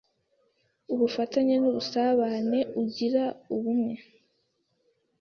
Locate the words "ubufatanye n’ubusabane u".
0.93-2.81